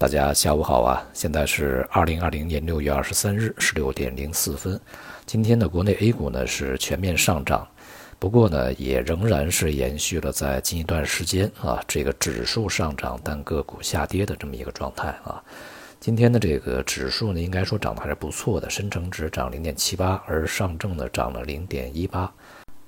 [0.00, 1.06] 大家下午好啊！
[1.12, 4.80] 现在是二零二零年六月二十三日十六点零四分。
[5.26, 7.68] 今天的国内 A 股呢是全面上涨，
[8.18, 15.36] 不过呢也仍然是延续了在近一段时间啊这个指数上涨但个股下跌的这么一个状态啊。
[16.00, 22.32] 今天的这个指数呢应该说涨得还是不错的，深成指涨零点七八，而上证呢涨了零点一八。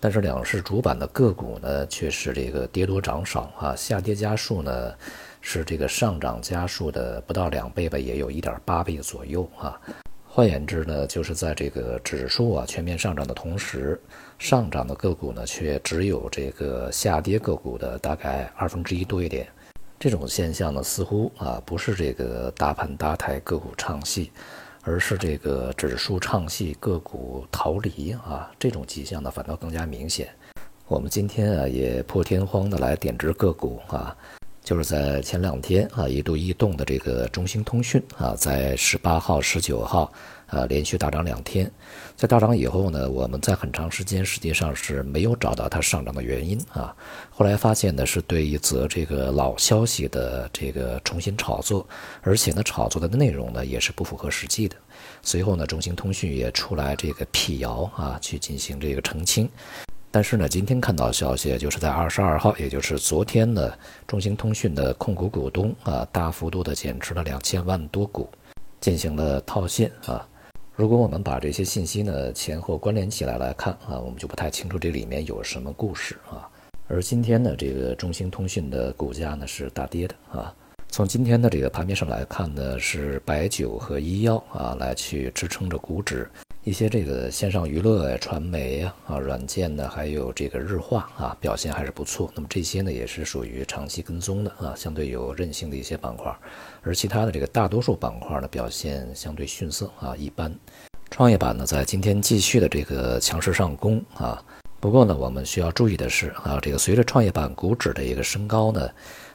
[0.00, 4.94] 但是两市主板的个股呢却是这个跌多涨少啊，下跌家数呢。
[5.40, 9.80] 是这个上涨家数的不到两倍吧，也有一点八倍左右啊。
[10.26, 13.98] 换言之呢，就是在这个指数啊全面上涨的同时，
[14.40, 19.46] 上涨的个股呢却只有这个下跌个股的大概二分之一多一点。
[19.98, 24.32] 这种现象呢，似乎啊不是这个大盘搭台个股唱戏，
[24.88, 28.50] 而是这个指数唱戏个股逃离啊。
[28.58, 30.28] 这种迹象呢反倒更加明显。
[30.86, 34.16] 我们今天啊也破天荒的来点只个股啊。
[34.68, 40.12] 就是在前两天啊，一度异动的这个中兴通讯啊，在十八号、十九号
[40.46, 41.72] 啊连续大涨两天，
[42.14, 46.94] 在大涨以后呢，我们在很长时间实际上是没有找到它上涨的原因啊。
[47.30, 51.88] 后来发现呢，是对一则这个老消息的这个重新炒作，
[52.20, 54.76] 而且呢，炒作的内容呢也是不符合实际的。
[55.22, 59.48] 随后呢，中兴通讯也出来这个辟谣啊，去进行这个澄清。
[60.10, 63.72] 但是呢，今天看到消息，就是在二十二号，也就是昨天呢，
[64.06, 68.28] 中兴通讯的控股股东啊，大幅度的减持了两千万多股，
[68.80, 70.26] 进行了套现啊。
[70.74, 76.48] 如果我们把这些信息呢前后关联起来来看啊，我们就不太清楚这里面有什么故事啊。
[76.86, 80.54] 而今天呢，这个中兴通讯的股价呢是大跌的啊。
[80.88, 86.26] 从今天的这个盘面上来看呢，是白酒和医药啊来去支撑着股指。
[86.68, 92.30] 一些这个线上娱乐呀、传媒呀、啊软件呢，还有这个日化啊，表现还是不错。
[92.34, 96.30] 那么这些呢，也是属于长期跟踪的啊，相对有韧性的一些板块。
[96.82, 100.54] 而其他的这个大多数板块呢，表现相对逊色啊，一般。
[101.10, 104.44] 创业板呢，在今天继续的这个强势上攻啊。
[104.80, 108.88] 不过呢，我们需要注意的是啊，这个随着创业板股指的一个升高呢。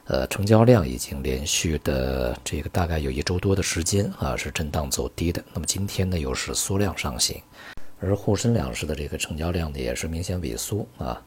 [0.06, 5.42] 呃，成交量已经连续的这个大概有一周多的时间啊，是震荡走低的。
[5.54, 7.40] 那么今天呢，又是缩量上行，
[8.00, 11.22] 而沪深两市的这个成交量呢，也是明显萎缩啊。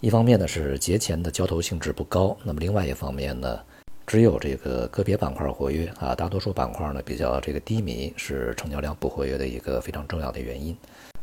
[0.00, 3.60] 一方面呢是节前的交投性质不高，那么另外一方面呢，
[4.04, 10.76] 只有这个个别板块活跃啊，大多数板块呢比较这个低迷，是成交量不活跃的一个非常重要的原因。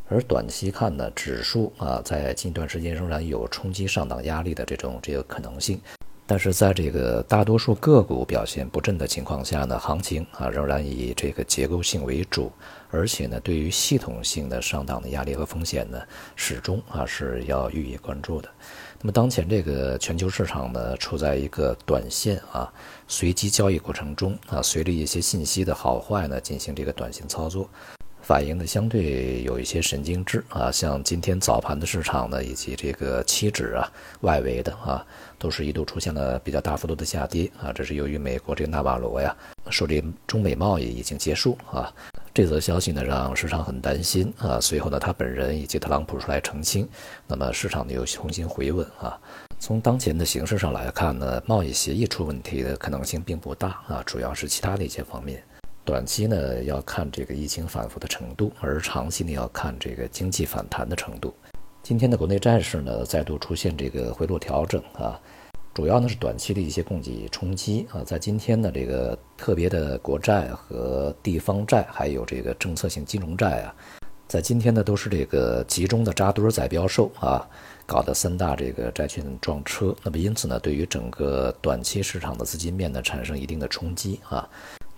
[0.07, 5.81] 而短期看呢，指数啊，在近段时间仍然有冲击上档压力的这种这个可能性。
[6.27, 12.51] 但是在这个大多数个股表现不振的情况下呢，行情啊仍然以这个结构性为主，
[12.89, 16.01] 而且呢，对于系统性的上档的压力和风险呢，
[16.35, 18.49] 始终啊是要予以关注的。
[19.01, 22.73] 那么当前这个全球市场呢，处在一个短线啊
[23.07, 27.69] 随机交易过程中啊，随着一些信息的好坏呢，进行这个短线操作。
[28.25, 33.87] 反映的相对有一些神经质啊，像今天早盘的市场呢，以及这个期指啊，
[34.21, 35.05] 外围的啊，
[35.37, 37.71] 都是一度出现了比较大幅度的下跌啊。
[37.71, 39.35] 这是由于美国这个纳瓦罗呀，
[39.69, 41.93] 说这中美贸易已经结束啊，
[42.33, 44.59] 这则消息呢让市场很担心啊。
[44.59, 46.89] 随后呢，他本人以及特朗普出来澄清，
[47.27, 49.15] 那么市场呢又重新回稳啊。
[49.59, 55.43] 从当前的形势上来看呢，贸易协议出问题的可能性并不大啊，主要是其他的一些方面。
[55.85, 61.31] 短期呢要看这个疫情反复的程度，而长期呢要看这个经济反弹的程度。
[61.83, 65.21] 今天的国内债市呢再度出现这个回落调整啊，
[65.75, 68.03] 主要呢是短期的一些供给冲击啊。
[68.03, 73.75] 在今天的这个特别的国债和地方债，还有这个政策性金融债啊，
[74.27, 77.47] 在今天呢都是这个集中的扎堆在标售啊，
[77.85, 79.95] 搞得三大这个债券撞车。
[80.01, 84.49] 那么因此呢，对于整个短期市场的资金面呢产生一定的冲击啊。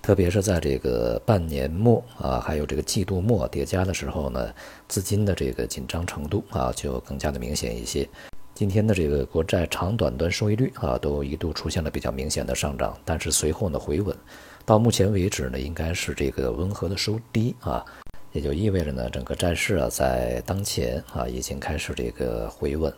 [0.07, 4.53] 特别是在这个半年末啊，还有这个季度末叠加的时候呢，
[4.87, 8.07] 资金的这个紧张程度啊，就更加的明显一些。
[8.53, 14.15] 今天的这个国债长短端收益率啊，都一度出现了比较明显的上涨，但是随后呢回稳，
[14.63, 17.83] 到目前为止呢，应该是这个温和的收低啊，
[18.31, 22.93] 也就意味着呢，整个债市啊，在当前啊，已经开始这个回稳。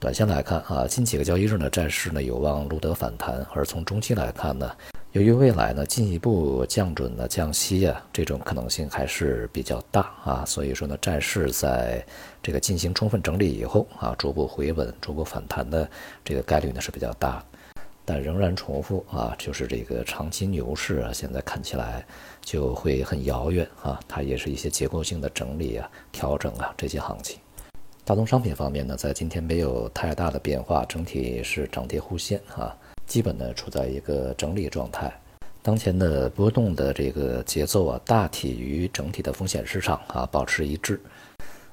[0.00, 4.74] 短线来看啊，近几个交易日呢，债市呢有望录得反弹，而从中期来看呢。
[5.14, 12.04] 由于未来呢进一步降准呢降息啊，这种可能性还是比较大啊，所以说呢债市在
[12.42, 15.88] 这个进行充分整理以后啊，逐步回稳、逐步反弹的
[16.24, 17.40] 这个概率呢是比较大，
[18.04, 22.04] 但仍然重复啊，就是这个长期牛市啊，现在看起来
[22.42, 27.38] 就会很遥远啊，它也是一些结构性的整理啊、调整啊这些行情。
[28.06, 32.76] 大宗商品方面呢，在今天没有太大的变化，整体是涨跌互现啊。
[33.06, 35.10] 基本呢处在一个整理状态，
[35.62, 41.00] 当前的波动的这个节奏啊，大体与整体的风险市场啊保持一致，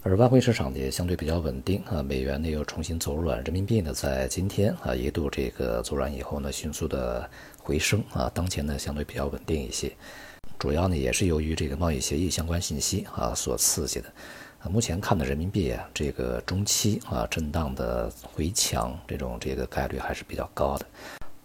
[0.04, 9.92] 而外汇市场也相对比较稳定啊，美元呢又重新走软，人民币呢在今天啊一度这个走软以后呢，迅速的回升啊，当前呢相对比较稳定一些，
[10.57, 14.07] 主要呢也是由于这个贸易协议相关信息啊所刺激的，
[14.63, 20.86] 啊，目前看的人民币啊这个中期啊震荡的回强，这种这个概率还是比较高的。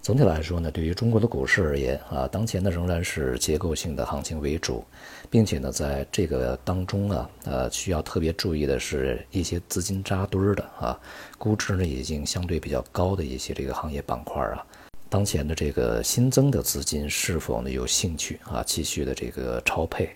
[0.03, 4.85] 总体来说呢，对于中国的股市而言啊，当前呢仍然是结构性的行情为主，
[5.31, 10.97] 并且呢，在这个当中啊，呃，需要特别注意的是一些资金扎堆的啊，
[11.39, 14.65] 估值呢已经相对比较高的一些这个行业板块啊，
[15.09, 20.15] 当前的这个新增的资金是否呢有兴趣啊继续的这个超配？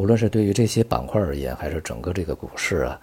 [0.00, 2.98] 无论是对于这些板块而言，还是整个这个股市啊，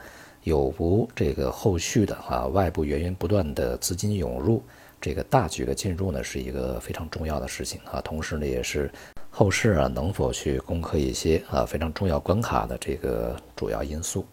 [0.46, 4.64] 有无这个后续的啊外部源源不断的资金涌入？
[5.00, 8.92] 这个大局的进入呢，是一个非常重要的事情啊，同时呢，也是
[9.30, 14.26] 后市啊能否去攻克一些啊非常重要关卡的这个主要因素。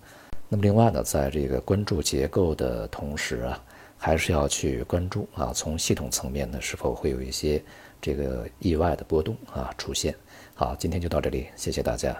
[0.48, 3.62] 那么另外呢，在这个关注结构的同时啊，
[3.98, 7.62] 还是要去关注啊，从系统层面呢，是否会有一些
[8.00, 10.14] 这个意外的波动啊出现。
[10.54, 12.16] 好，今天就到这里，谢谢大家。